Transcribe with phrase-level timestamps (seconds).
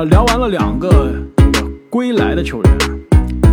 [0.00, 2.78] 那聊完了两个这个归来的球员，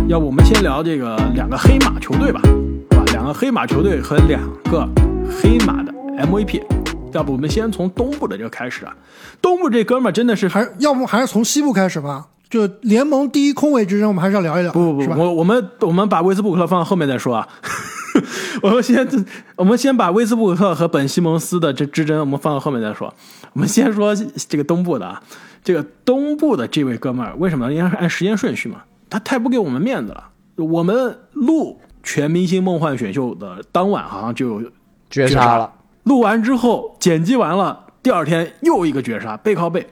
[0.06, 2.40] 要不我们先聊这个两个黑马球队吧，
[2.88, 3.04] 对吧？
[3.06, 4.40] 两个黑马球队和两
[4.70, 4.88] 个
[5.28, 5.92] 黑马的
[6.24, 6.62] MVP。
[7.12, 8.94] 要不我们先从东部的这个开始啊？
[9.42, 12.26] 东部这哥们儿真的是，还要不还是从西部开始吧？
[12.48, 14.70] 就联盟第一空位之争，我们还是要聊一聊。
[14.70, 17.48] 不不不，我我们我们把威斯布鲁克放到后面再说啊。
[18.62, 19.04] 我们先
[19.56, 23.12] 我们先把威斯布鲁克和本西蒙斯的这之争，我们放到后面再说。
[23.52, 24.14] 我们先说
[24.48, 25.20] 这个东部的啊，
[25.66, 27.72] 这个东部的这位哥们儿，为什么？
[27.72, 30.28] 应该是按时间顺序嘛，他太不给我们面子了。
[30.54, 34.70] 我们录全明星梦幻选秀的当晚，好像就有
[35.10, 35.72] 绝杀杀了。
[36.04, 39.84] 录完之后，剪辑完了，第二天又一个绝杀，背靠背，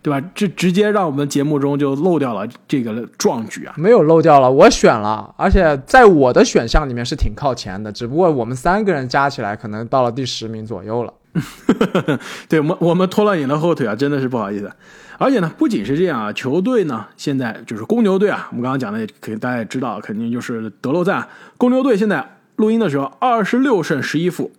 [0.00, 0.26] 对吧？
[0.34, 3.74] 这直接让我们节目中就漏掉了这个壮举啊！
[3.76, 11.12] 没有漏掉了，我选了，而且在我的选项里面是挺靠前的，只不过我们三个人加起来可能到了第十名左右了。
[12.48, 14.70] 对我们，我们拖了你的后腿啊，真的是不好意思。
[15.18, 21.28] 而且呢，不仅是这样啊，球队呢现在就是公牛队啊，我们刚刚讲的，肯定大家也知道，肯定就是德罗赞。
[21.56, 24.50] 公牛队现在录音的时候，二十六胜十一负，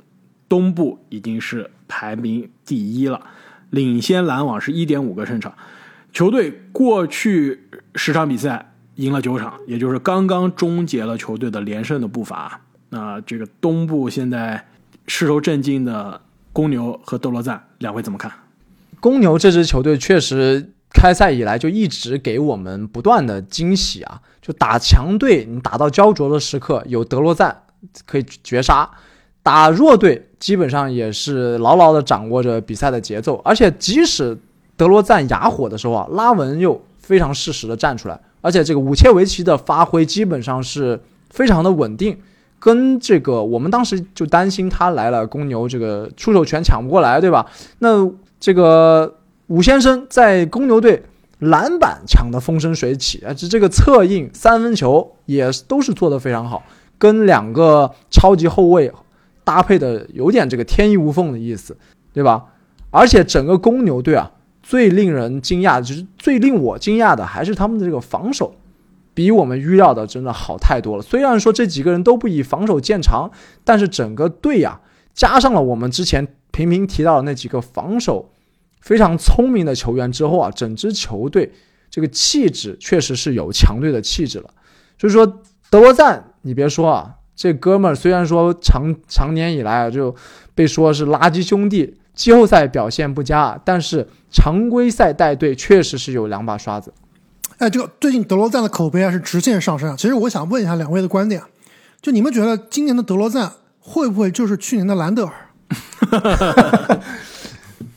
[0.47, 3.21] 东部已经是排名第一了，
[3.71, 5.53] 领先篮网是一点五个胜场。
[6.13, 7.61] 球队过去
[7.95, 12.61] 十场比赛赢了九场，也就是刚刚终结了球队的连胜的步伐。
[12.89, 14.67] 那这个东部现在
[15.07, 16.21] 势头正劲的
[16.53, 18.31] 公牛和德罗赞，两位怎么看？
[18.99, 24.21] 公牛这支球队确实开赛以来就一直给我们不断的惊喜啊！
[24.41, 27.63] 就打强队，你打到焦灼的时刻，有德罗赞
[28.05, 28.91] 可以绝杀；
[29.41, 33.37] 打弱队，基本上也是牢牢的掌握着比赛的节奏。
[33.45, 34.37] 而且即使
[34.75, 40.99] 德罗赞哑火的时候啊，拉文又非常适时的站出来，而且这个武切维奇的发挥基本上是
[41.29, 42.19] 非常的稳定。
[42.61, 47.47] 跟这个我们当时就担心他来了，公牛这个出手权抢不过来，对吧？
[47.79, 48.07] 那
[48.39, 49.15] 这个
[49.47, 51.01] 武先生在公牛队
[51.39, 56.61] 篮板抢得风生水起啊，这这个策应三分球也都是做得非常好，
[56.99, 58.91] 跟两个超级后卫
[59.43, 61.75] 搭配的有点这个天衣无缝的意思，
[62.13, 62.45] 对吧？
[62.91, 64.31] 而且整个公牛队啊，
[64.61, 68.53] 最令人惊讶，就是最令我惊讶的还是他们的这个防守，
[69.13, 71.01] 比我们预料的真的好太多了。
[71.01, 73.29] 虽然说这几个人都不以防守见长，
[73.63, 74.79] 但是整个队呀、
[75.13, 78.31] 加上了我们之前频频提到的那几个防守
[78.79, 81.51] 非常聪明的球员之后啊，整支球队
[81.89, 84.49] 这个气质确实是有强队的气质了。
[84.97, 85.25] 就是说，
[85.69, 90.15] 德罗赞，你别说啊，这哥们儿虽然说长长年以来啊就
[90.55, 96.93] 被说是垃圾兄弟，季后赛表现不佳，但是常规赛带队确实是有两把刷子。
[97.61, 99.95] 哎，这个最近德罗赞的口碑啊是直线上升啊。
[99.95, 101.47] 其实我想问一下两位的观点啊，
[102.01, 105.33] 就你们觉得今年的德罗赞会不会就是去年的兰德尔？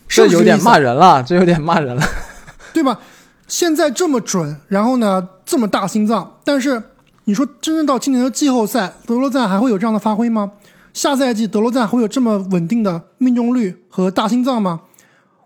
[0.07, 2.03] 是这有点骂人了，这有点骂人了。
[2.75, 3.01] 对吧？
[3.49, 6.83] 现在这么准，然后呢这么大心脏，但是
[7.25, 10.53] 你说真正到今年的季后赛，德罗赞还会有这样的发挥吗？
[10.93, 14.83] 下赛季德罗赞会有这么稳定的命中率和大心脏吗？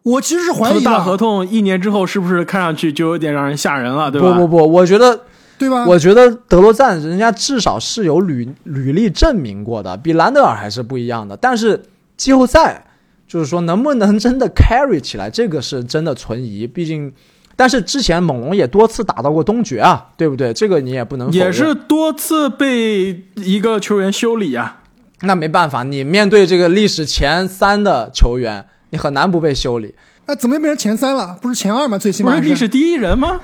[0.08, 4.32] 我其实是怀疑大合，同一年之后，是不是看上去就有点让人吓人了，对吧？
[4.32, 5.20] 不不不，我觉得
[5.58, 5.84] 对吧？
[5.86, 11.36] 我觉得德罗赞人家至少是有履履历证明过的，比兰德尔还是不一样的。
[11.36, 11.82] 但是
[12.16, 12.86] 季后赛
[13.26, 16.66] 就是说能不能真的 carry 起来，这个是真的存疑。
[16.66, 17.12] 毕竟，
[17.54, 20.54] 但是之前猛龙也多次打到过东决啊，对不对？
[20.54, 24.77] 这个你也不能也是多次被一个球员修理啊。
[25.22, 29.94] 那没办法，你面对这个历史前三的球员，你很难不被修理。
[30.26, 31.36] 啊，怎么又变成前三了？
[31.40, 31.96] 不是前二吗？
[31.96, 33.40] 最起不是码还历史第一人吗？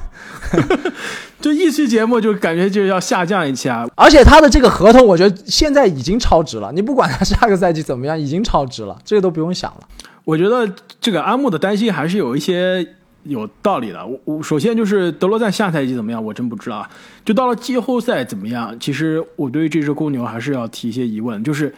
[1.41, 3.87] 就一期节目就感觉就要下降一期啊！
[3.95, 6.71] 而且他的这个合同，我觉得现在已经超值了。
[6.73, 9.81] 你不管他下个赛季怎么样，已经超值了，这个都不用想了。
[10.25, 10.71] 我觉得
[11.01, 12.87] 这个阿木的担心还是有一些
[13.25, 14.07] 有道理的。
[14.07, 16.89] 我我首先就是德罗赞下赛季怎么样，我真不知道。
[17.25, 21.43] 就到了季后赛怎么样，其实我对于这支公牛还是要提一些疑问。
[21.43, 21.75] 就是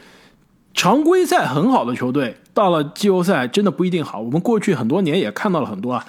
[0.75, 4.21] 常规赛很好的球队，到了季后赛真的不一定好。
[4.21, 6.05] 我们过去很多年也看到了很多啊，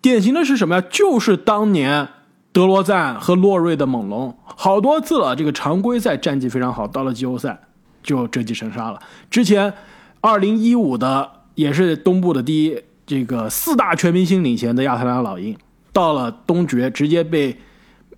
[0.00, 0.84] 典型的是什么呀？
[0.90, 2.08] 就是当年
[2.52, 7.60] 德罗赞和洛瑞的猛龙，好多次了，这个常规赛战绩非常好，到了季后赛
[8.02, 8.98] 就折戟沉沙了。
[9.30, 9.74] 之前
[10.22, 15.56] 二零一五的也是东部的第一，这个四大全明星领衔的亚特兰大老鹰，
[15.92, 17.56] 到了东决直接被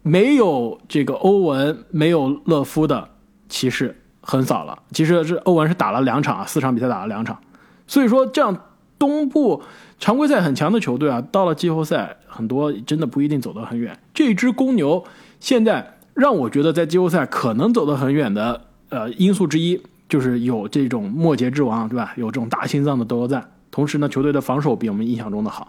[0.02, 3.11] 没有这个欧文、没有勒夫的
[3.49, 4.79] 骑士横扫了。
[4.93, 7.38] 其实是欧文是打了两场啊，四场比赛打了两场，
[7.87, 8.56] 所以说这样
[8.99, 9.62] 东部
[9.99, 13.99] 常规赛很强的球队啊，到了季后赛很多真的不一定走得很远。
[14.14, 15.05] 这支公牛
[15.38, 22.14] 现在让我觉得在季后赛可能走得很远的呃因素之一，就是有这种末节之王，对吧？
[22.17, 25.69] 有这种大心脏的德罗赞，同时呢，球队的防守比我们印象中的好。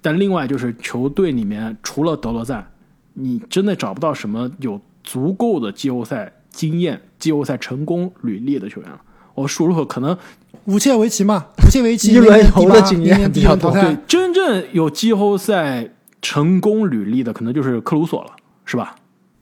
[0.00, 2.70] 但另外就是球队里面除了德罗赞，
[3.14, 9.00] 你真的找不到什么有足够的季后赛经验、季后赛成功履历的球员了。
[9.34, 10.16] 我数入口可能
[10.64, 15.88] 武切维奇嘛，武切维奇一轮游的经验比较多对，真正有季后赛
[16.20, 18.32] 成功履历的，可能就是克鲁索了，
[18.64, 18.96] 是吧？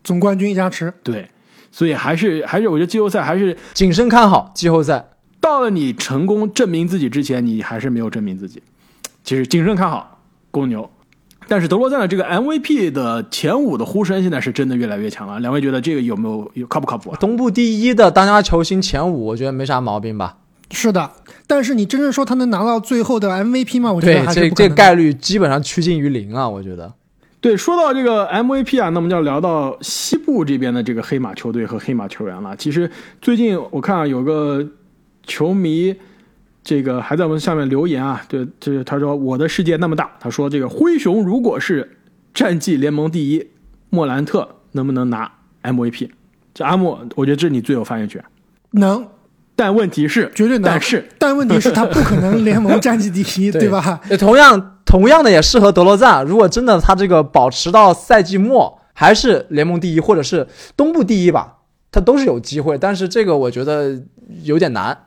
[0.04, 0.93] 总冠军加持。
[1.02, 1.28] 对，
[1.72, 5.08] 所以还是还是，我觉得季后赛还是谨慎看好季后赛。
[5.40, 8.62] 到了你成功证明自己之前，你还是没有证明自己。
[9.25, 10.20] 其实谨慎看好
[10.50, 10.90] 公牛，
[11.46, 15.38] 但是德罗赞的这个 MVP 的前五的呼声现在是真的越来越强了。
[15.40, 17.17] 两位觉得这个有没有有靠不靠谱啊？
[17.20, 20.38] 东部第一的当家球星前五，我觉得没啥毛病吧？
[20.70, 21.11] 是的，
[21.46, 23.90] 但是你真正说他能拿到最后的 MVP 吗？
[23.90, 26.93] 我觉得，还是这概率基本上趋近于零啊，我觉得。
[27.40, 32.55] 对，说到这个 MVP 啊，那我们就要聊到西部这边的这个黑马球队和黑马球员了。
[32.56, 32.90] 其实
[33.23, 34.67] 最近我看啊，有个
[35.28, 35.94] 球迷
[36.64, 41.98] 这个还在我们下面留言啊，对，这他说我的世界那么大，他说这个灰熊如果是
[42.34, 43.48] 战绩联盟第一，
[43.90, 45.30] 莫兰特能不能拿
[45.62, 46.10] MVP？
[46.52, 48.22] 这阿莫，我觉得这是你最有发言权。
[48.72, 49.06] 能，
[49.54, 50.64] 但问题是，绝对能。
[50.64, 54.00] 但是但问题是，他不可能联盟战绩第一， 对吧？
[54.19, 56.25] 同样同样的也适合德罗赞。
[56.25, 60.46] 如果真的他这个保持到赛季末还是联盟第一，或者是
[60.76, 61.58] 东部第一吧，
[61.90, 62.76] 他都是有机会。
[62.76, 64.02] 但是这个我觉得
[64.42, 65.04] 有点难。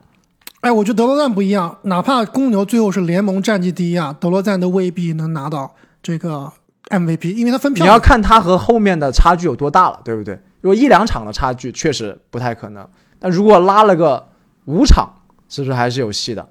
[0.61, 6.51] 哎，我觉得德罗赞不一样，哪怕公牛最后是联盟战绩第一啊，德罗赞都未必能拿到这个
[6.89, 7.83] MVP，因为他分票。
[7.83, 10.39] 你要看他和后面的差距有多大了，对不对？
[10.61, 12.87] 如果一两场的差距，确实不太可能。
[13.19, 14.27] 但如果拉了个
[14.65, 15.11] 五场，
[15.49, 16.47] 是不是还是有戏的？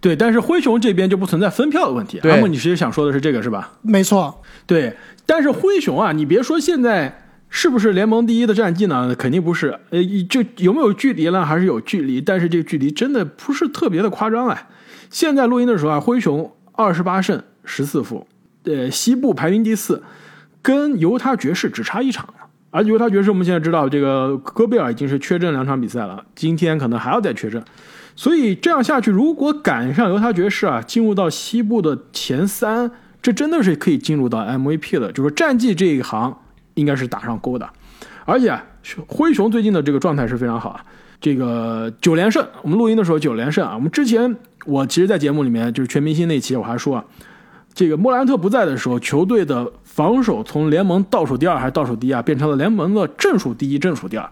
[0.00, 2.18] 对，但是灰熊这边就不存在分票的问题。
[2.20, 3.74] 对阿莫，你其实想说的是这个是吧？
[3.82, 4.96] 没错，对，
[5.26, 9.14] 但是灰熊啊，你别说现在是不是联盟第一的战绩呢？
[9.14, 9.78] 肯定不是。
[9.90, 9.98] 呃，
[10.28, 11.44] 就有没有距离呢？
[11.44, 14.68] 还是有距离，但是这个距离真的不是特别的夸张啊。
[15.10, 18.26] 现在录音的时候啊，灰熊二十八胜十四负，
[18.64, 20.02] 呃，西部排名第四，
[20.60, 22.28] 跟犹他爵士只差一场。
[22.70, 27.64] 而犹他爵士我们现在知道，这个戈贝尔已经是缺阵两场比赛了，今天可能还要再缺阵。
[28.14, 32.90] 所以这样下去，如果赶上犹他爵士啊，进入到西部的前三，
[33.22, 36.38] 这真的是可以进入到 MVP 的，就是战绩这一行
[36.78, 37.68] 应该是打上勾的。
[38.24, 38.58] 而且
[39.06, 40.84] 灰熊最近的这个状态是非常好啊，
[41.20, 43.74] 这个九连胜，我们录音的时候九连胜啊。
[43.74, 44.36] 我们之前
[44.66, 47.04] 我其实，在节目里面就是全明星那期我还说啊，
[47.72, 54.28] 这个莫兰特不在的时候，球队的防守从联盟倒数第二还是倒数第一啊，变成了联盟的正数第一、正数第二。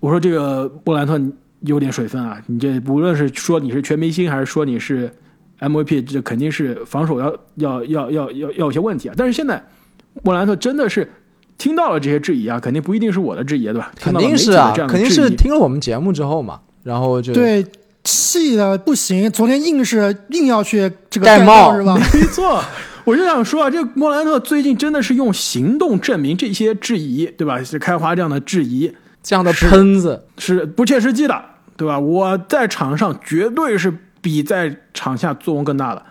[0.00, 1.18] 我说这个莫兰特
[1.60, 5.10] 有点水分啊，你这无论是说你是全明星，还是说你是
[5.60, 9.14] MVP，这肯定是防守要要要要要要有些问题啊。
[9.16, 9.62] 但是现在
[10.22, 11.10] 莫兰特真的是
[11.60, 13.92] 听到了这些质疑啊，肯定不一定是我的质疑，对吧？
[14.00, 17.62] 肯定是啊肯定是听了我们节目之后嘛，然后就对，
[18.02, 21.94] 气的不行，昨天硬是硬要去这个盖帽帽是吧？
[22.14, 22.64] 没错，
[23.04, 27.62] 我就想说啊，这莫兰特最近真的是用行动证明这些质疑，对吧？
[27.62, 28.90] 是开花这样的质疑
[29.22, 31.38] 这样的喷子，是不切实际的，
[31.76, 32.00] 对吧？
[32.00, 33.92] 我在场上绝对是
[34.22, 36.02] 比在场下作用更大的。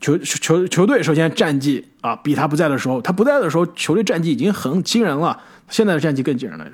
[0.00, 5.38] 球球球队首先战绩啊，比他不在的时候，他不在的时候，球队战绩已经很惊人了，
[5.68, 6.66] 现在的战绩更惊人了，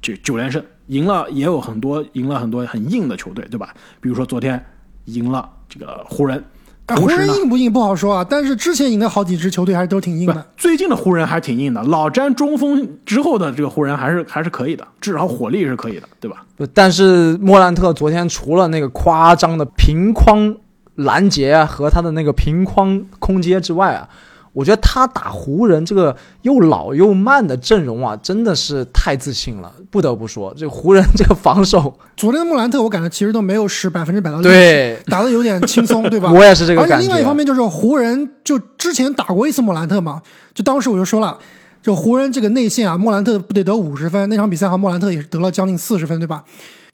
[0.00, 3.74] 九九连胜，赢了也有很多，赢了很多很硬的球队，对吧？
[4.00, 4.64] 比如说昨天
[5.04, 6.42] 赢了这个湖人，
[6.86, 16.46] 啊湖人硬不硬不好说啊，但是之前赢的好几支球队还是都挺硬的。，最近的湖人还挺硬的，老詹中锋之后的这个湖人还是还是可以的，至少火力是可以的，对吧？
[16.72, 20.54] 但是莫兰特昨天除了那个夸张的平框
[20.96, 24.08] 拦截啊和他的那个平框空接之外啊，
[24.52, 29.72] 我觉得他打湖人这个又老又慢的阵容啊，真的是太自信了。
[29.90, 36.32] 不得不说，这个湖人这个防守， 昨天的莫兰特我感觉其实都没有使百分之百的对打的有点轻松，对吧？
[36.32, 37.06] 我也是这个而且感觉。
[37.06, 40.22] 另外一方面就是湖人就之前打过一次莫兰特嘛，
[40.54, 41.38] 就当时我就说了，
[41.82, 46.44] 就湖人这个内线啊，莫兰特不得得五十分，那场比赛哈莫兰特也是得了将近四十分，对吧？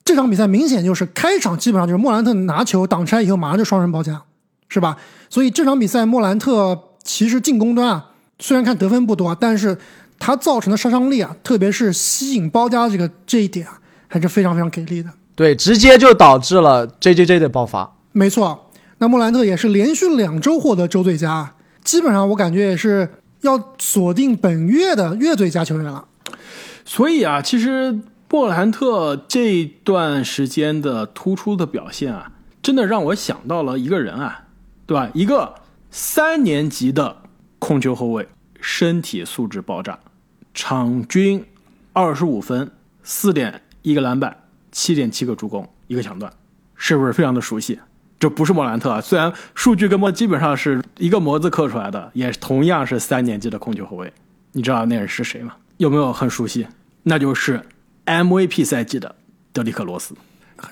[0.08, 4.22] 这场比赛明显就是开场基本上就是莫兰特拿球挡拆以后马上就双人包夹，
[4.70, 4.96] 是吧？
[5.28, 8.06] 所以这场比赛莫兰特其实进攻端啊，
[8.38, 9.76] 虽然看得分不多啊，但是
[10.18, 15.10] 他造成的杀伤力啊，特别是吸引包夹这个这一点啊，还是非常非常给力的。
[15.34, 17.94] 对，直接就导致了 J J J 的爆发。
[18.12, 21.52] 没错，那莫兰特也是连续两周获得周最佳，
[21.84, 23.06] 基本上我感觉也是
[23.42, 26.06] 要锁定本月的月最佳球员了。
[26.86, 27.94] 所以啊，其实
[28.30, 32.30] 莫兰特这段时间的突出的表现啊，
[32.62, 34.44] 真的让我想到了一个人啊，
[34.86, 35.10] 对吧？
[35.14, 35.54] 一个
[35.90, 37.16] 三年级的
[37.58, 38.28] 控球后卫，
[38.60, 39.98] 身体素质爆炸，
[40.52, 41.42] 场均
[41.94, 42.70] 二十五分，
[43.02, 44.36] 四点一个篮板，
[44.70, 46.30] 七点七个助攻，一个抢断，
[46.76, 47.80] 是不是非常的熟悉？
[48.20, 54.12] 这不是莫兰特啊，虽然数据跟莫基本上是一个模子刻出来的，也同样是三年级的控球后卫。
[54.52, 55.54] 你知道那人是谁吗？
[55.78, 56.66] 有没有很熟悉？
[57.04, 57.62] 那就是
[58.08, 59.14] MVP 赛季的
[59.52, 60.14] 德里克罗斯。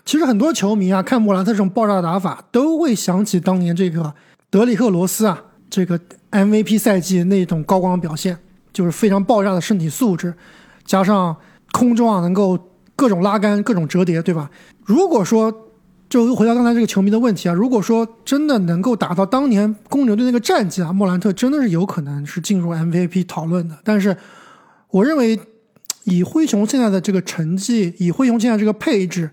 [0.04, 4.12] 其实很多球迷啊，看莫兰特这种爆炸打法，都会想起当年这个
[4.50, 5.40] 德里克罗斯啊，
[5.70, 6.00] 这个
[6.32, 8.36] MVP 赛季那种高光表现，
[8.72, 10.34] 就是非常爆炸的身体素质，
[10.84, 11.36] 加上
[11.72, 12.58] 空中啊能够
[12.96, 14.50] 各种拉杆、各种折叠，对吧？
[14.84, 15.52] 如果说，
[16.08, 23.78] 就又回到刚才这个球迷的问题啊，如果说真的能够达到当年公牛队那个战绩啊，莫兰特真的是有可能是进入 MVP 讨论的。
[23.84, 24.16] 但是，
[24.90, 25.38] 我认为
[26.06, 29.30] 以灰熊现在的这个成绩，以灰熊现在这个配置。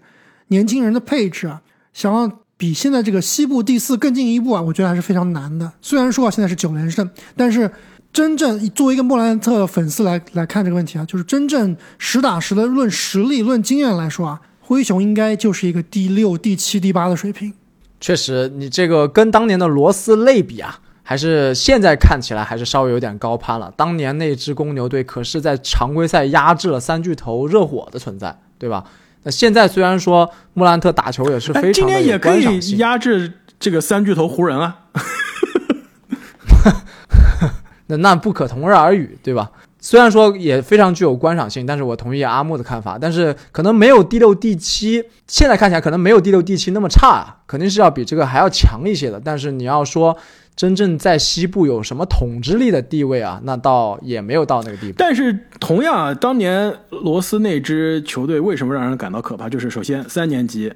[0.49, 1.61] 年轻人的配置啊，
[1.93, 5.71] 想要比现在这个西部第四更进一步啊，我觉得还是非常难的。
[5.81, 7.71] 虽然说啊，现在是九连胜，但是
[8.11, 17.51] 真正作为一个莫兰特粉丝来来看这个问题啊，就是真正实打实的论实力、论经验来说啊，灰熊应该就是一个第六、第七、第八的水平。
[17.99, 23.71] 确实，你这个跟当年的罗斯类比啊，还是现在看起来还是稍微有点高攀了。
[23.75, 28.83] 当年那支公牛队可是在常规赛压制了三巨头热火的存在，对吧？
[29.23, 34.77] 那现在虽然说莫兰特打球也是非常今年也可以压制这个三巨头湖人啊，
[37.87, 39.49] 那那不可同日而语，对吧？
[39.83, 49.21] 虽然说也非常具有观赏性，但是我同意阿木的看法，但是可能没有第六、第七，现在看起来可能没有第六、第七那么差，肯定是要比这个还要强一些的。
[49.23, 50.17] 但是你要说。
[50.55, 53.41] 真正在西部有什么统治力的地位啊？
[53.43, 54.93] 那倒也没有到那个地步。
[54.99, 59.49] 但是同样啊，当年罗斯那支球队为什么让人感到可怕？
[59.49, 60.71] 就是首先三年级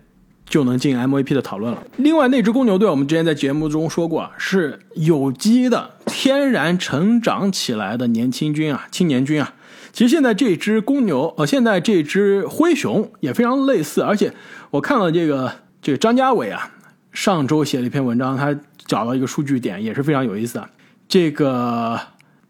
[0.49, 1.83] 就能进 MVP 的讨论了。
[1.97, 9.53] 另外那支公牛队，我们之前在节目中说过，是有机的、天然成长起来的年轻军啊，青年军啊。
[9.91, 14.01] 其实现在这支公牛，呃，现在这支灰熊也非常类似。
[14.01, 14.33] 而且
[14.71, 15.51] 我看了这个
[15.81, 16.71] 这个张家伟啊，
[17.11, 18.57] 上周写了一篇文章，他。
[18.87, 20.69] 找到一个数据点也是非常有意思啊。
[21.09, 21.99] 这个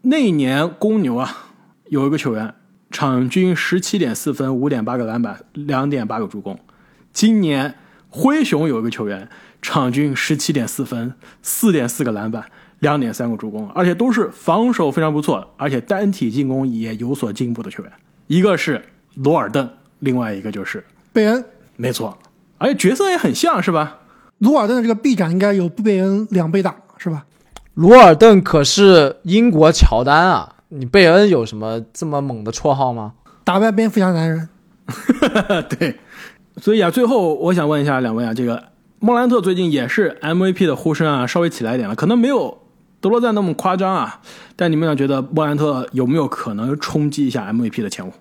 [0.04, 1.36] 那年公牛啊，
[1.88, 2.54] 有一个球员
[2.92, 6.60] 场均十七点四分，五点八个篮板，两点八个助攻。
[7.12, 7.74] 今年
[8.18, 9.30] 灰熊有一个球员
[9.62, 12.44] 场均十七点四分，四点四个篮板，
[12.80, 17.92] 两点三个助攻，而且都是防守非常不错，而且单体进攻也有所进步的球员。
[18.26, 18.84] 一个是
[19.14, 19.70] 罗尔顿，
[20.00, 20.84] 另外一个就是
[21.14, 21.46] 贝恩，
[21.76, 22.18] 没错，
[22.58, 24.00] 而且角色也很像是吧？
[24.40, 27.26] 罗尔顿的这个臂展应该有贝恩两倍大，是吧？
[27.76, 30.56] 罗尔顿可是英国乔丹啊！
[30.70, 33.14] 你贝恩有什么这么猛的绰号吗？
[33.44, 34.50] 打败蝙蝠侠男人。
[35.70, 36.00] 对，
[36.62, 38.64] 所以啊，最后我想问一下两位啊，这个
[39.00, 42.58] 莫兰特最近也是 MVP 的呼声啊，稍微起来一点了，可能没有
[43.00, 44.22] 德罗赞那么夸张啊，
[44.56, 48.12] 但你们俩觉得莫兰特有没有可能冲击一下 MVP 的前五？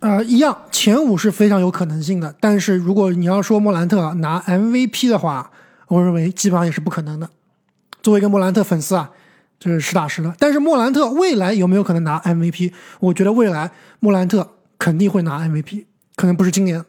[0.00, 5.50] 呃，一样，前五是非常有可能性的，但是如果你要说莫兰特拿 MVP 的话。
[5.90, 7.28] 我认为基本上也是不可能的。
[8.00, 9.10] 作为一个莫兰特粉丝啊，
[9.58, 10.32] 这是实打实的。
[10.38, 12.72] 但是莫兰特未来有没有可能拿 MVP？
[13.00, 16.84] 我觉得未来莫兰特肯定会拿 MVP，可能不是今年。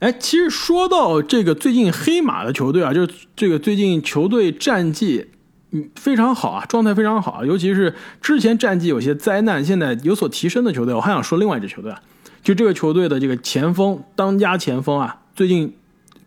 [0.00, 5.28] 哎，其实说到这个最近黑马的球队啊，就是这个最近球队战绩
[5.70, 12.00] 嗯非常好啊，状态非常好，尤其是之前战绩有些灾难，现在有所提升的球队，我还想说另外一支球队啊，
[12.42, 15.74] 就这个球队的这个前锋当家前锋啊，最近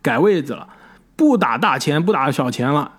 [0.02, 0.66] 改位子了。
[1.14, 2.92] 不打大前，不打小前了，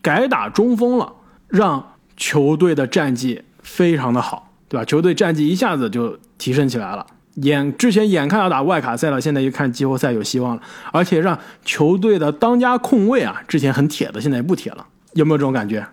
[0.00, 1.12] 改打中锋了，
[1.46, 4.84] 让球队的战绩非常的好，对吧？
[4.86, 7.06] 球队战绩一下子就提升起来了。
[7.42, 10.62] 眼之前眼看要打外卡赛了，现在一看季后赛有希望了，
[10.92, 14.86] 而且让球队的当家控卫啊，之前很铁的，现在也不铁了。
[15.14, 15.86] 有没有这种感觉？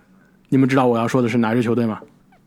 [0.49, 1.99] 你们知道我要说的是哪支球队吗？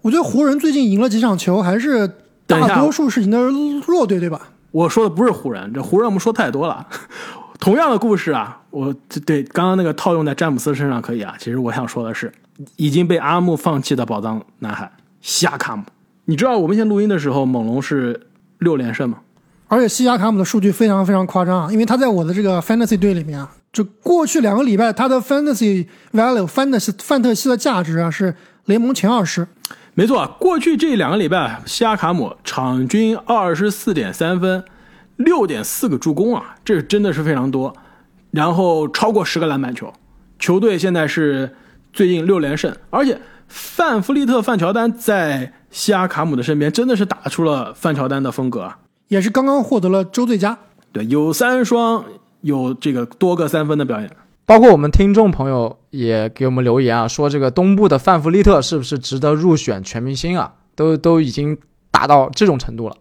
[0.02, 2.08] 我觉得湖人最近赢了几场球，还是
[2.46, 3.38] 大多数是赢的
[3.86, 4.40] 弱队，对吧？
[4.70, 6.86] 我说的不是湖人，这湖人我们说太多了。
[7.58, 11.34] 同样的故事啊，我对刚刚那个套用在詹姆斯身上可以啊。
[11.38, 12.30] 其实我想说的是，
[12.76, 14.90] 已经被阿木放弃的宝藏男孩
[15.22, 15.82] 西亚卡姆。
[16.26, 18.20] 你知道我们现在录音的时候，猛龙是
[18.58, 19.18] 六连胜嘛？
[19.68, 28.34] 而且西亚卡姆的数据非常非常夸张啊，因为他在我的这个 fantasy 队里面啊，就过去两个礼拜他的 fantasy value、fantasy 范特西的价值啊是
[28.66, 29.46] 联盟前二十。
[29.94, 34.64] 没错，过去这两个礼拜西亚卡姆场均二十四点三分。
[35.16, 37.74] 六点四个助攻啊，这真的是非常多，
[38.32, 39.90] 然后超过十个篮板球，
[40.38, 41.56] 球队现在是
[41.90, 48.72] 最近六连胜，而且范弗利特、范乔丹在西亚卡姆的身边，真的是打出了范乔丹的风格，
[49.08, 50.58] 也是刚刚获得了周最佳，
[50.90, 52.02] 对，有三双，
[52.40, 54.10] 有这个多个三分的表演，
[54.46, 60.54] 包括我们听众朋友也给我们留言啊，说这个东部的范弗利特是不是值得入选全明星啊？
[60.74, 61.58] 都都已经
[61.90, 62.96] 达到这种程度了，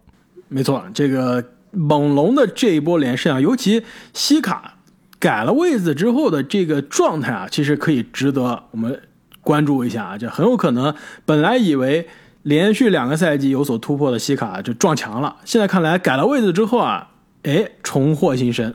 [0.48, 1.42] 没错，这个。
[1.72, 4.76] 猛龙的这一波连胜啊，尤其西卡
[5.18, 8.98] 改了位子之后的这个状态啊，其实可以值得我们
[9.42, 10.16] 关注一下啊。
[10.16, 10.94] 这很有可能
[11.26, 12.08] 本来以为
[12.46, 17.08] 连续两个赛季有所突破的西卡就撞墙了，现在看来改了位置之后啊，
[17.42, 18.72] 哎，重获新生。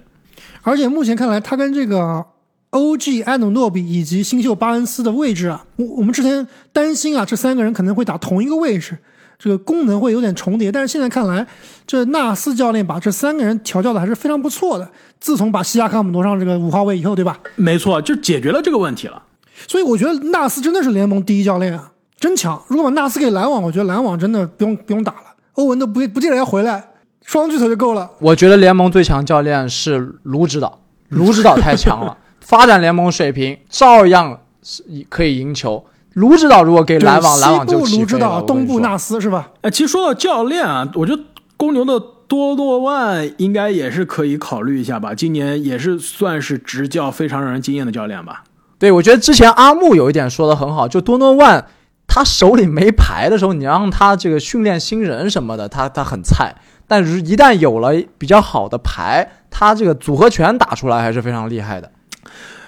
[0.62, 2.26] 而且目前看来，他跟这个
[2.72, 8.98] OG 安努诺比以及新秀巴恩斯的位置啊，我我们之前担心啊，这三个人可能会打同一个位置，
[9.40, 10.70] 这个功能会有点重叠。
[10.70, 11.48] 但是现在看来，
[11.88, 14.92] 这纳斯教练把这三个人调教的还是非常不错的。
[15.22, 17.40] 自从把西亚卡姆挪上这个五号位以后，对吧？
[17.56, 19.24] 没错，就解决了这个问题了。
[19.66, 22.62] 所以我觉得纳斯真的是联盟第一教练啊，真强。
[22.68, 25.24] 如果把纳斯给篮网，我觉得篮网真的不用不用打了，
[25.56, 26.82] 欧文都不不见得要回来，
[27.26, 28.10] 双巨头就够了。
[28.20, 35.84] 我觉得联盟最强教练是卢指导，卢指导太强了， 发展联盟水平照样是可以赢球。
[36.14, 39.50] 卢指导如果给篮网，篮网就西部卢指导，东部纳纳斯是吧？
[39.62, 41.24] 哎，其实说到教练啊，我觉得
[41.58, 45.16] 公牛的多诺万应该也是可以考虑一下吧。
[45.16, 48.44] 今年也是算是执教非常让人惊艳的教练吧。
[48.78, 51.66] 对，我觉得之前阿木有一点说的很好，就多诺万
[52.14, 56.54] 他手里没牌的时候，你让他这个训练新人什么的，他他很菜。
[56.86, 61.90] 但是，一旦有了比较好的牌，他这个组合拳打出来还是非常厉害的。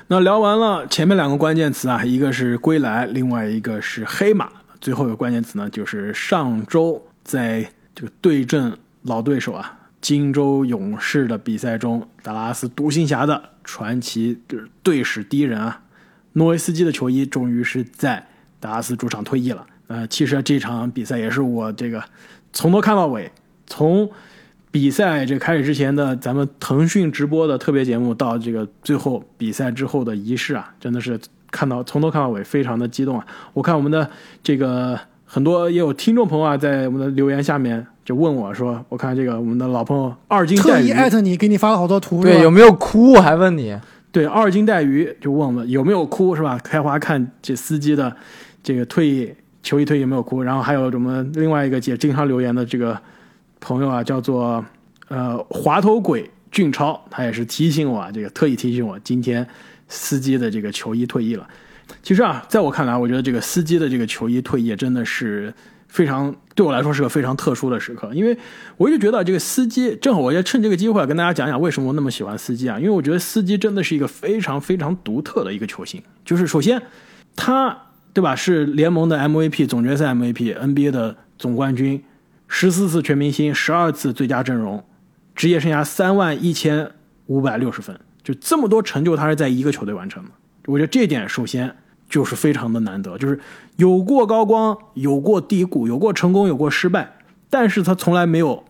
[0.08, 4.48] 那聊完了前面两个关键词啊，一个是归来，另外一个是黑马。
[4.80, 15.82] 最后一个关键词呢，就是上周在这个对阵老对手啊，金州勇士的比赛中，达拉斯独行侠的传奇就是队史第一人啊。
[16.32, 18.26] 诺维斯基的球衣终于是在
[18.64, 19.66] 达拉斯主场退役了。
[19.88, 22.02] 呃，其实这场比赛也是我这个
[22.54, 23.30] 从头看到尾，
[23.68, 24.10] 从
[24.72, 31.20] 比赛这开始之前的咱们腾讯直播的特别节目，到这个最后比赛之后的仪式啊，真的是
[31.52, 33.26] 看到从头看到尾，非常的激动啊！
[33.54, 34.10] 我看我们的
[34.42, 43.16] 这个很多也有听众朋友啊，在我们的留言下面就问我说：“我看这个我们的老朋友二金特意艾特你，给你发了好多图，对，有没有哭？
[43.16, 43.78] 还问你。”
[44.14, 46.56] 对，二斤带鱼就问我们有没有哭是吧？
[46.64, 48.16] 开花看这司机的
[48.64, 50.42] 这个退役球衣退役没有哭？
[50.42, 52.98] 然后还有我们另外一个也经常留言的这个
[53.60, 54.66] 朋友啊，叫做
[55.10, 59.46] 呃滑头鬼俊超，他也是提醒我啊，这个特意提醒我今天
[59.88, 61.48] 司机的这个球衣退役了。
[62.02, 65.54] 其实啊，在我看来，我觉得这个司机的这个球衣退役真的是。
[65.90, 68.36] 非常对我来说是个非常特殊的时刻，因为
[68.78, 72.80] 我一直觉得这个司机，正好我要趁这个机会跟大家讲讲为什么我那么喜欢司机啊？
[72.80, 76.02] 因为我觉得司机真的是一个非常非常独特的一个球星。
[76.26, 76.82] 就是首先，
[77.36, 77.78] 他
[78.14, 82.04] 对吧是联盟的 MVP、总决赛 MVP、NBA 的总冠军、
[82.48, 84.84] 十四次全明星、十二次最佳阵容、
[85.36, 86.92] 职业生涯三万一千
[87.26, 90.30] 五百六十分，就这么多成就，他是在一个球队完成的。
[90.68, 91.76] 我觉得这点首先。
[92.10, 93.40] 就是非常的难得，就是
[93.78, 97.12] 有过高光，有过低谷，有过成功，有过失败，
[97.50, 98.64] 但是他从来没有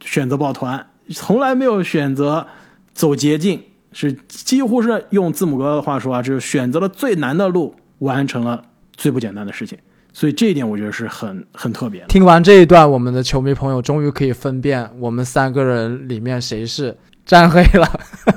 [0.00, 2.46] 选择抱团，从来没有选择
[2.92, 8.66] 走捷径，是几乎是用字母哥的话说啊，就是选择了最难的路，完成了
[9.00, 9.78] 最不简单的事情。
[10.12, 12.04] 所以这一点我觉得是很很特别。
[12.08, 17.88] 听完这一段，我们的球迷朋友终于可以分辨我们三个人里面谁是沾黑了。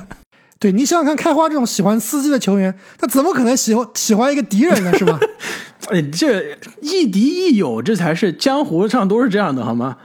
[0.60, 4.96] 对你想想看，开花这种喜欢司机的球员，他怎么可能喜欢喜欢一个敌人呢？
[4.96, 5.20] 是吧？
[5.90, 9.98] 哎，这亦敌亦友，这才是江湖上都是这样的，好吗？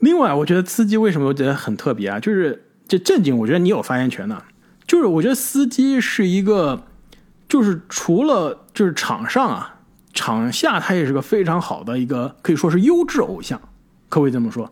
[0.00, 2.18] 另外，我觉得司机为什么我觉得很特别啊？
[2.18, 4.42] 就是这正经，我觉得你有发言权的。
[4.86, 6.82] 就是我觉得司机是一个，
[7.46, 9.79] 就是除了就是场上啊，
[10.12, 13.60] 场下他也是个非常好的一个，可以说是优质偶像，
[14.08, 14.70] 可不可以这么说？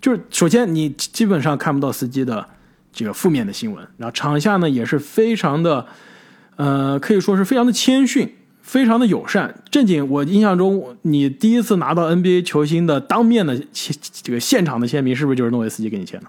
[0.00, 2.46] 就是首先你基本上看不到司机的。
[2.94, 5.86] 这个负面的新闻，然后场下呢也是非常的，
[6.56, 9.62] 呃，可以说是非常的谦逊，非常的友善。
[9.70, 13.58] 正经，我印象中你第一次拿到 NBA 球星的当面的，
[14.22, 16.26] 这个现场的签名，是不是就是诺维斯基给你签的？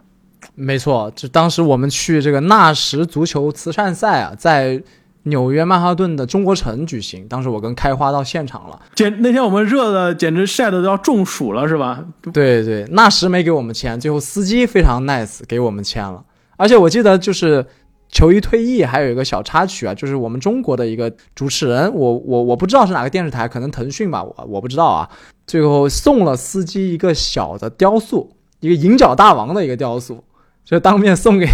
[0.56, 4.82] 没错，就当时我们去这个纳什足球慈善赛啊，在
[5.24, 12.04] 纽约曼哈顿的中国城举行，当时我跟开花到现场了，简那天我们热的简直晒的都要中暑了，是吧？
[12.34, 16.24] 对对，那时没给我们签，最后司机非常 nice 给我们签了。
[16.58, 17.66] 而且我记得就是
[18.10, 25.10] 球衣退役还有一个小插曲啊，就是我们中国的一个主持人，我我我不知道是哪个电视台，可能腾讯吧，我我不知道啊。
[25.48, 30.24] 最后送了司机一个小的雕塑，一个银角大王的一个雕塑，
[30.66, 31.48] 就当面送给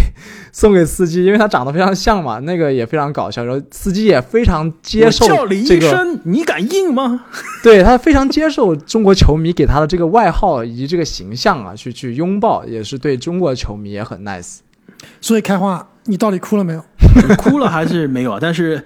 [0.52, 3.44] 送给司机，因为他长得非常像嘛，那个也非常搞笑。
[3.44, 5.26] 然后司机也非常接受
[5.66, 7.26] 这个，你敢应吗？
[7.62, 14.58] 对他非常接受中国球迷给他的这个外号以及这个形象啊，去去拥抱，也是对中国球迷也很 nice。
[15.20, 16.84] 所以开花，你到底哭了没有？
[17.36, 18.38] 哭了还是没有？
[18.38, 18.84] 但是，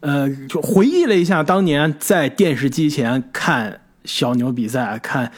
[0.00, 5.32] 呃，就回忆了一下当年在电视机前看小牛比赛，看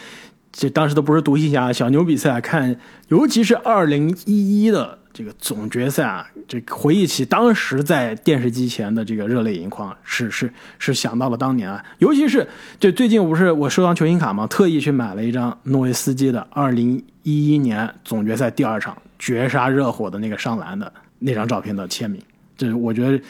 [0.56, 2.76] 这当时都不是独行侠，小牛比赛看，
[3.08, 12.46] 尤其是二零一一的这个总决赛啊，这回忆起当时在电视机前的这个热泪盈眶，是是是想到了当年啊，尤其是
[12.78, 22.22] 这最近不是我收藏球星卡嘛，特意去买了一张诺维斯基的二零一一年总决赛第二场绝杀热火的那个上篮的那张照片的签名，
[22.56, 23.20] 这我觉得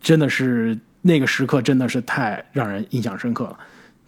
[0.00, 3.58] 真的是那个时刻真的是太让人印象深刻了。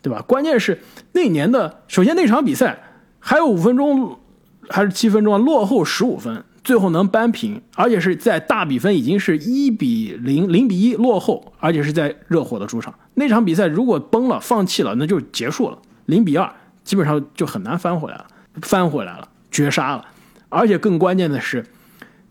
[0.05, 0.21] 对吧？
[0.29, 0.79] 关键是
[1.13, 2.79] 那年的，首先那场比赛
[3.19, 4.21] 还有五分钟
[4.69, 12.93] 还是七分钟啊，落后十五分，最后能扳平，而且是在大比分已经是一比零、零比一落后，而且是在热火的主场。
[13.15, 16.53] 那场比赛如果崩了、放弃了，那就结束了，零比二，
[16.85, 18.27] 基本上就很难翻回来了，
[18.61, 20.05] 翻回来了，绝杀了。
[20.51, 21.65] 而且更关键的是，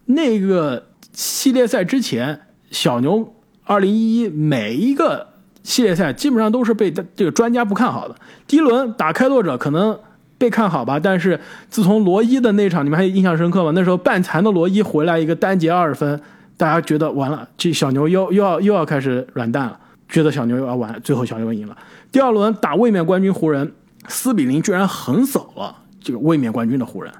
[0.05, 3.33] 那个系列赛之前，小牛
[3.63, 5.32] 二零一一每一个。
[5.63, 8.15] 系列赛基本上都是被这个专家不看好的。
[8.45, 9.97] 第一轮打开拓者可能
[10.37, 13.71] 被看好吧，但是自从罗伊的那场，你们还印象深刻吗？
[13.73, 16.19] 那时候半残的罗伊回来一个单节二十分，
[16.57, 21.77] 大家觉得完了，这小牛又又要又要开始软蛋了，觉得小牛又要完，最后小牛赢了。
[22.11, 23.71] 第二轮打卫冕冠军湖人，
[24.09, 27.13] 四比零居然横扫了这个卫冕冠军的湖人。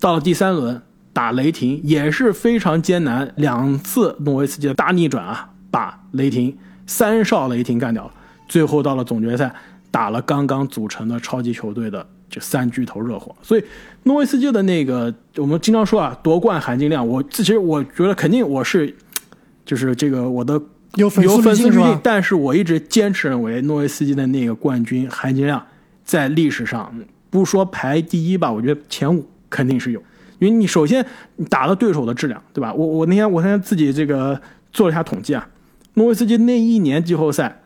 [0.00, 6.58] 到了第三轮打雷霆也是非常艰难，两次诺维斯基的大逆转啊，把雷霆。
[6.86, 8.12] 三少雷霆干掉了，
[8.48, 9.52] 最后到了总决赛，
[9.90, 13.34] 打了刚刚组成的超级球队的这三巨头热火。
[13.42, 13.64] 所以
[14.02, 18.94] 诺维斯基的那个，我们经常说啊，夺冠含金量，我其实我觉得肯定我是，
[19.64, 20.60] 就是这个我的
[20.96, 25.64] 有粉丝滤镜，但是我一直坚持认为诺维斯基的那个冠军含金量
[26.04, 26.94] 在历史上
[27.30, 30.00] 不说排第一吧，我觉得前五肯定是有，
[30.38, 31.04] 因为你首先
[31.48, 32.74] 打了对手的质量，对吧？
[32.74, 34.40] 我我那天我那天自己这个
[34.72, 35.48] 做了一下统计啊。
[35.94, 37.62] 诺维斯基那一年季后赛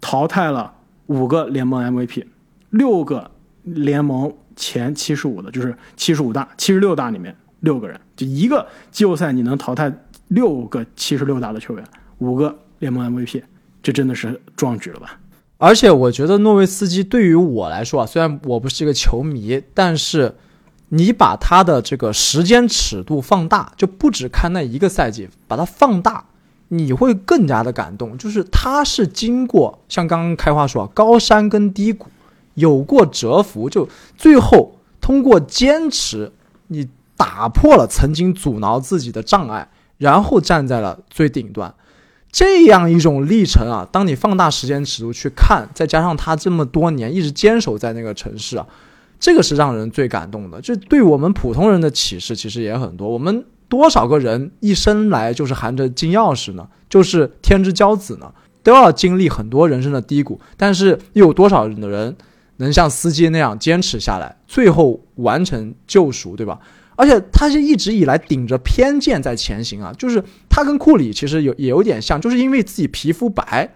[0.00, 0.74] 淘汰了
[1.06, 2.26] 五个联盟 MVP，
[2.70, 3.30] 六个
[3.62, 9.92] 联盟前七十五的，就是七十五大、七十六大里面六个人，就一个季后赛你能淘汰
[10.28, 11.84] 六个七十六大的球员，
[12.18, 13.42] 五个联盟 MVP，
[13.82, 15.18] 这真的是壮举了吧？
[15.58, 20.34] 而且我觉得诺维斯基对于我来说啊，虽然我不是一个球迷，但是
[20.88, 26.24] 你把他的这个时间尺度放大，就不只看那一个赛季，把它放大。
[26.74, 32.06] 你会更加的感动，就是他是经过像刚刚开花说啊高山跟低谷，
[32.54, 36.32] 有过蛰伏，就最后通过坚持，
[36.68, 41.74] 你打破了曾经阻挠自己的障碍，然后站在了最顶端，
[42.30, 48.66] 这样一种历程啊，当你放大时间尺度去看，再加上他这么多年一直坚守在那个城市啊，
[49.20, 50.58] 这个是让人最感动的。
[50.62, 53.44] 就对我们普通人的启示其实也很多，我们。
[53.72, 56.68] 多少个人一生来就是含着金钥匙呢？
[56.90, 58.30] 就是天之骄子呢？
[58.62, 62.14] 都要经历很多人生的低谷，但是又有多少的人
[62.58, 66.58] 能像司机那样坚持下来，最后完成救赎，对吧？
[66.96, 73.66] 而且他是一直以来顶着偏见在前行啊，就是他跟库里其实有也有点像，就是因为自己皮肤白，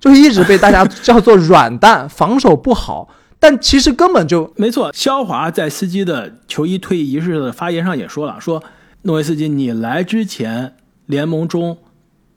[0.00, 4.90] 就是一直被大家叫做软蛋，防守不好，但其实根本就没错。
[4.94, 8.62] 肖华在司机的球衣退役仪式的发言上也说了，说。
[9.06, 11.76] 诺维斯基，你来之前，联盟中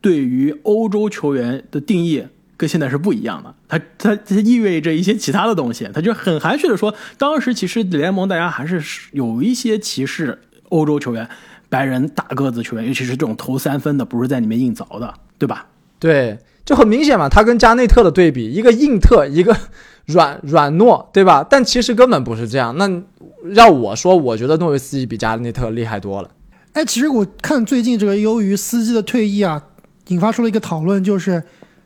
[0.01, 2.25] 对于欧洲球员的定义
[2.57, 3.55] 跟现在是不一样的。
[3.69, 5.89] 他他他意味着一些其他的东西。
[5.93, 11.29] 他就很含蓄的说，当时其实联盟大家还是有一些歧视欧洲球员，
[11.69, 15.67] 白人大个子球员，尤其是这种投三分的，不是在里面硬凿的，对吧？
[15.99, 17.29] 对，就很明显嘛。
[17.29, 19.55] 他跟加内特的对比，一个硬特，一个
[20.05, 21.47] 软软糯，对吧？
[21.49, 22.77] 但其实根本不是这样。
[22.77, 23.03] 那
[23.53, 26.29] 让我说，我觉得诺维斯基比加内特厉害多了。
[26.77, 29.59] 哎，其实我看最近这个由于司机的退役啊，
[30.09, 31.41] 引发出了一个讨论，就是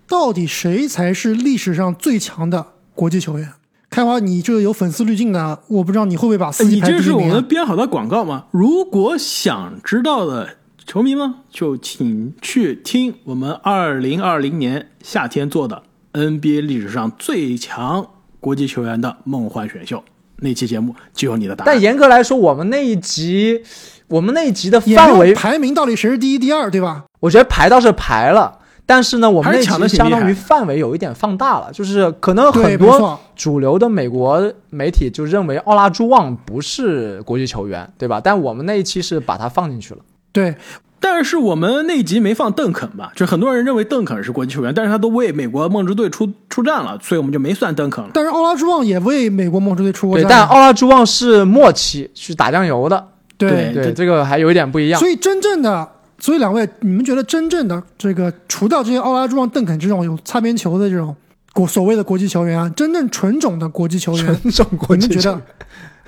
[0.05, 3.53] 到底谁才是历史上最强的国际球员？
[3.89, 7.01] 开华，你这个有粉丝滤镜的，我不知道你会不会把司机排第一名。
[7.01, 8.47] 你这是我们编好的广告吗？
[8.51, 18.05] 如果想知道的球迷们，就请去听我们二零二零年夏天做的 NBA 历史上最强
[18.41, 20.03] 国际球员的梦幻选秀
[20.39, 21.73] 那期节目，就有你的答案。
[21.73, 23.63] 但严格来说，我们那一集。
[24.11, 27.05] 我们那一集的范围排名到底谁是第一、第二，对吧？
[27.21, 38.19] 我觉得排倒是排了，但是呢，我们那集相当于范围有一点放大了，就是可能很多主流的美国媒体就认为奥拉朱旺不是国际球员，对吧？
[38.21, 40.01] 但我们那一期是把他放进去了。
[40.33, 40.55] 对，
[40.99, 43.13] 但是我们那集没放邓肯吧？
[43.15, 48.09] 就很多人认为邓肯是国际球员，但是他都为美国梦之队出出战了，所以我们就没算邓肯了。
[48.13, 53.07] 但是奥拉朱旺也为美国梦之队出过战，但奥拉朱旺是末期去打酱油的。
[53.49, 54.99] 对对，这个还有一点不一样。
[54.99, 61.15] 所以真正的，所以两位，你们觉得真正的这个除掉这些奥拉朱旺、邓肯这种有擦边球的这种
[61.53, 65.41] 国所谓的国际球员啊，真正纯种的国际球员，纯种国际球你们觉得？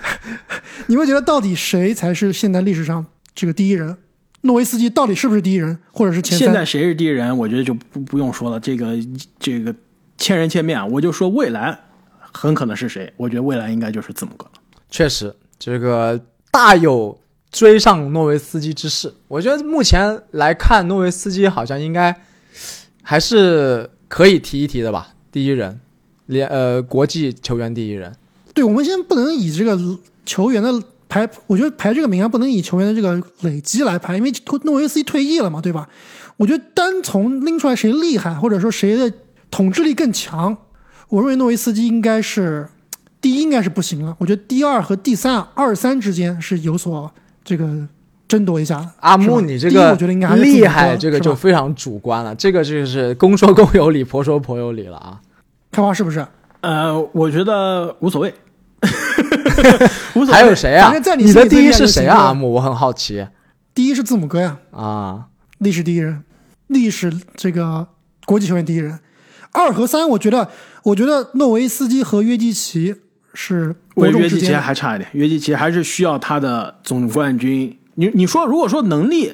[0.88, 3.98] 你们觉得到底谁才是现在历史上这个第一人？
[4.41, 6.48] 诺维斯基到底是不是第一人，或者是前三？
[6.48, 7.38] 现在谁是第一人？
[7.38, 8.89] 我觉得就不不用说了，这个
[9.39, 9.74] 这个
[10.17, 11.80] 千人千面啊，我就说未来
[12.19, 13.13] 很可能是谁？
[13.15, 14.52] 我觉得未来应该就是字母哥了。
[14.89, 16.19] 确实，这个
[16.52, 17.17] 大有
[17.53, 19.13] 追上诺维斯基之势。
[19.27, 22.13] 我觉得目前来看，诺维斯基好像应该
[23.03, 25.79] 还是可以提一提的吧，第一人，
[26.25, 28.11] 连呃国际球员第一人。
[28.55, 29.79] 对，我们先不能以这个
[30.25, 35.87] 球员的排，我觉得排这个名啊，不能以球员的这个累积来排，因为诺维斯基退役了嘛，对吧？
[36.37, 39.13] 我觉得单从拎出来谁厉害，或者说谁的
[39.51, 40.57] 统治力更强，
[41.09, 42.67] 我认为诺维斯基应该是
[43.21, 44.15] 第一，应该是不行了。
[44.19, 47.13] 我觉得第二和第三二三之间是有所
[47.43, 47.67] 这个
[48.27, 48.91] 争夺一下。
[48.99, 52.34] 阿木，你这个我觉得应该厉害，这个就非常主观了。
[52.36, 55.19] 这个就是公说公有理，婆说婆有理了啊。
[55.71, 56.25] 开花是不是？
[56.62, 58.34] 呃，我觉得无所谓，
[60.15, 60.32] 无所谓。
[60.32, 61.15] 还有谁啊反正在？
[61.15, 62.17] 你你的第一是谁啊？
[62.17, 63.27] 阿木，我很好奇
[63.73, 65.25] 第一是字母哥呀，啊。
[65.60, 66.23] 历史第一人，
[66.67, 67.88] 历史这个
[68.25, 68.99] 国际球员第一人。
[69.51, 70.49] 二和三，我觉得，
[70.84, 72.95] 我觉得诺维斯基和约基奇
[73.34, 74.62] 是伯我约基奇仲之间。
[74.62, 77.78] 还差一点，约基奇还是需要他的总冠军。
[77.96, 79.34] 你你说，如果说能力，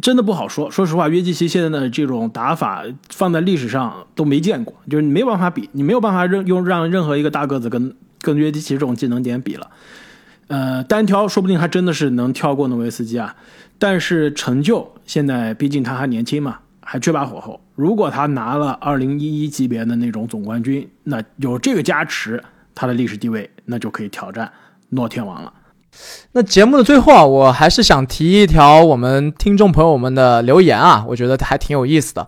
[0.00, 0.70] 真的不好说。
[0.70, 9.70] 说实话，约基奇现在的这种打法放在历史上都没见过，就是你没有办法比，你没有办法任用让任何一个大个子跟跟约基奇这种技能点比了。
[10.48, 13.34] 呃，单挑说不定还真的是能跳过诺维斯基啊，
[13.78, 17.60] 但是成就现在毕竟他还年轻嘛，还缺把火候。
[17.74, 22.42] 如果他拿了二零一一级别的那种总冠军，那有这个加持，
[22.74, 24.50] 他的历史地位那就可以挑战
[24.90, 25.52] 诺天王了。
[26.32, 32.26] 那节目的最后啊，我还是想提一条我们听众朋友们的留言啊，我觉得还挺有意思的，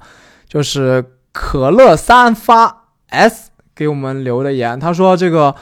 [0.49, 5.57] 就是可乐三发 S 给我们留的言，他说这个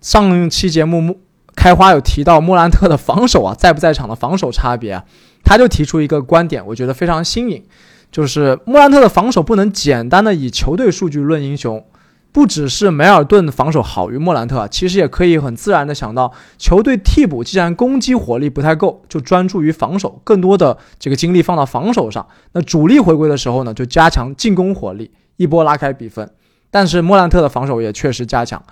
[0.00, 1.20] 上期节目木
[1.54, 5.02] 开花有提到莫兰特的防守啊，在不在场的防守差别，
[5.44, 7.62] 他就提出一个观点，我觉得非常新颖，
[8.10, 11.84] 就是莫兰特的防守不能简单的以球队数据论英雄。
[12.32, 22.26] 不只是梅尔顿的防守好于莫兰特啊，其实也可以很自然的想到，球队替补既然攻击火力不太够，就专注于防守，更多的这个精力放到防守上。
[22.52, 26.30] 那主力回归的时候呢，就加强进攻火力，一波拉开比分。
[26.70, 28.62] 但是莫兰特的防守也确实加强，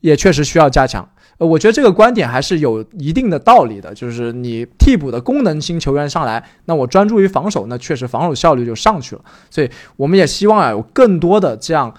[0.00, 1.06] 也确实需要加强。
[1.36, 9.22] 呃，我觉得这个观点还是有一定的道理的，就是你替补的功能性球员上来，那我专注于防守，那确实防守效率就上去了。
[9.50, 11.92] 所以我们也希望啊，有更多的这样，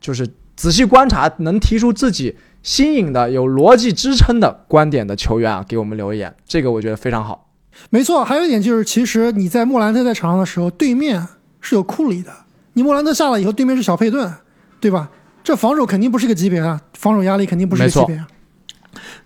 [0.00, 7.48] 就是仔细观察，能提出自己新颖的、有逻辑支撑的观点的球员啊，给我们留言，这个我觉得非常好。
[7.90, 11.24] 没错，还有一点就是，其实你在莫兰特在场上的时候，对面
[11.60, 12.32] 是有库里的。
[12.72, 14.34] 你莫兰特下了以后，对面是小佩顿，
[14.80, 15.08] 对吧？
[15.44, 18.26] 这防守肯定不是一个级别啊，防守压力肯定不是一个级别啊。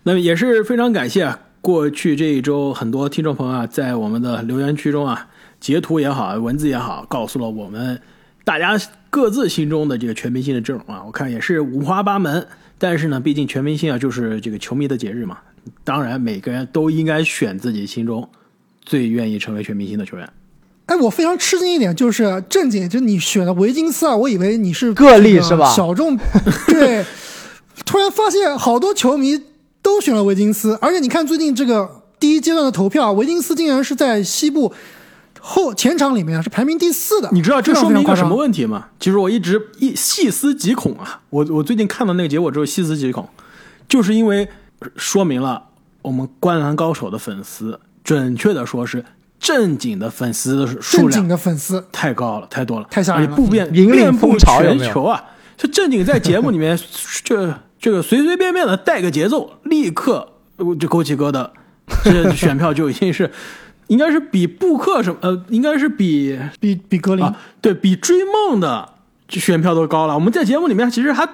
[0.03, 7.99] 那么也是非常感谢啊，过去这一周很多听众朋友啊，在我们的留言区中啊，截图也好，文字也好，告诉了我们
[8.45, 8.79] 大家
[9.12, 11.03] 各自心中的这个全明星的阵容啊。
[11.05, 12.48] 我看也是五花八门，
[12.79, 15.37] 但是呢，毕竟全明星啊就是这个球迷的节日嘛，
[15.85, 18.27] 当然每个人都应该选自己心中
[18.83, 20.27] 最愿意成为全明星的球员。
[20.87, 26.16] 哎，我非常吃惊一点就是正经，就你选的维金斯啊，我以为你是个例是吧小众，
[26.66, 27.05] 对，
[27.85, 29.38] 突然发现好多球迷
[29.83, 34.72] 都选了维金斯，而且你看最近这个第一阶段的投票，维金斯竟然是在西部
[35.45, 37.29] 后前场里面啊是排名第四的。
[37.33, 38.87] 你知道这说明一个什么问题吗？
[39.01, 43.29] 其实我一直一细思极恐啊，我我最近看到那个结果之后细思极恐，
[43.89, 44.49] 就是因为
[44.97, 45.65] 说明了
[46.03, 49.05] 我们《灌篮高手》的粉丝，准确的说是
[49.41, 55.25] 正经的粉丝的数正经量的粉丝，太高了，太多了，太吓人了不遍遍布全球啊！
[55.57, 56.79] 就正经在节目里面，
[57.25, 61.51] 这这个随随便便的带个节奏，立刻呃就勾起疙瘩，
[62.05, 63.29] 这选票就已经是。
[63.93, 68.89] 应该是比布克什么呃，应该是比比比格林、啊，对比追梦的
[69.29, 70.15] 选票都高了。
[70.15, 71.29] 我们在节目里面其实还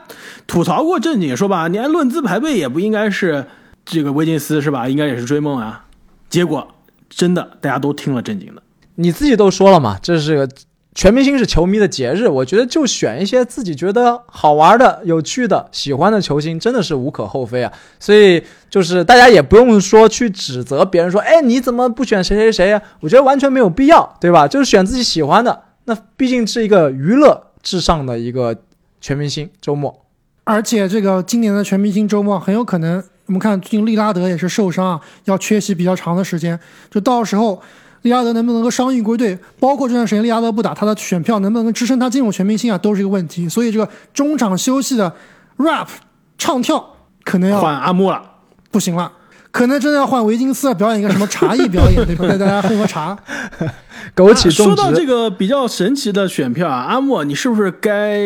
[0.49, 3.47] 吐槽过正经，说吧，你按论资排辈也不应该是
[3.85, 4.89] 这个威金斯是吧？
[4.89, 5.85] 应该也是追梦啊。
[6.29, 6.75] 结果
[7.09, 8.63] 真的大家都听了正经的，
[8.97, 10.49] 你自己都说了嘛，这是个
[10.99, 17.73] 全明星是球迷的节日，我觉得就选一些自己觉得好玩的、有趣的、喜欢的球星，真的是无可厚非啊。
[18.01, 24.49] 所以就是大家也不用说去指责别人说，哎，你怎么不选谁谁谁呀、我觉得完全没有必要，对吧？
[24.49, 28.57] 就是选自己喜欢的，那毕竟是一个娱乐至上的一个
[29.01, 30.05] 全明星周末。
[30.43, 36.59] 而且这个今年的全明星周末很有可能，我们看最近利拉德也是受伤啊，要缺席比较长的时间。
[36.91, 37.63] 就到时候，
[38.03, 43.49] 利拉德能不能够伤愈归队，包括这段时间利拉德不打，他的选票能不能支撑他进入全明星啊，都是一个问题。
[43.49, 45.13] 所以这个中场休息的
[45.57, 45.89] rap
[46.37, 48.23] 唱跳可能要换阿木了。
[48.71, 49.11] 不行了，
[49.51, 52.29] 可能真的要换维金斯表演一个什么茶艺表演，对吧？
[52.29, 53.17] 带大家喝喝茶。
[54.15, 58.21] 枸杞种说到这，个比较神奇的选票啊，阿莫，你是不是该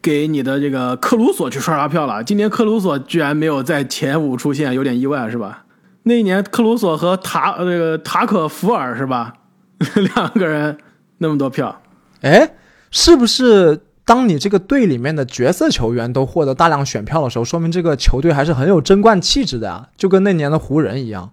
[0.00, 2.22] 给你的这个克鲁索去刷刷票了？
[2.22, 5.64] 今年克鲁索居然没有在前五出现，有点意外是吧？
[6.08, 9.34] 那一年克鲁索和塔呃这个塔可福尔是吧？
[10.14, 10.78] 两个人
[11.18, 11.82] 那么多票，
[12.20, 12.48] 哎，
[12.92, 19.88] 是不是当你这个队里面的角色球员都获得大量选票的时候，说明这个球队还是很有争冠气质的啊？
[19.96, 21.28] 就跟那年的湖人一样。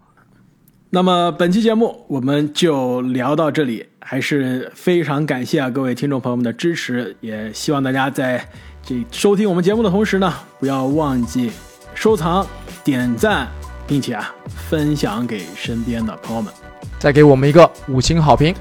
[0.89, 8.43] 那么本期节目我们就聊到这里，还是非常感谢啊各位听众朋友们的支持，也希望大家在
[8.83, 11.51] 这收听我们节目的同时呢，不要忘记
[11.93, 12.45] 收藏、
[12.83, 13.47] 点赞，
[13.87, 14.33] 并且啊
[14.69, 16.53] 分享给身边的朋友们。
[16.99, 18.53] 再给我们一个五星好评。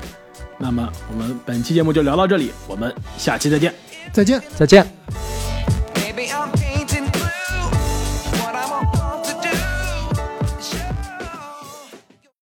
[0.58, 3.74] 那么我们本期节目就聊到这里我们下期再见。
[4.12, 4.40] 再见。
[4.56, 4.86] 再见。